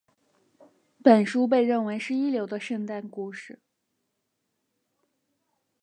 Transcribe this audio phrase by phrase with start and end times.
[1.03, 3.59] 本书被认为是一流的圣诞故事。